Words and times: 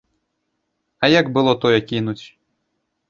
А 1.05 1.11
як 1.19 1.29
было 1.35 1.53
тое 1.67 1.77
кінуць? 1.93 2.21